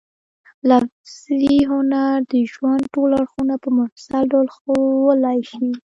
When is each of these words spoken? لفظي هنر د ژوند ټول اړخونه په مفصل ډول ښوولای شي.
لفظي 0.69 1.51
هنر 1.71 2.15
د 2.31 2.33
ژوند 2.51 2.83
ټول 2.93 3.09
اړخونه 3.19 3.55
په 3.63 3.69
مفصل 3.77 4.23
ډول 4.31 4.47
ښوولای 4.55 5.39
شي. 5.51 5.69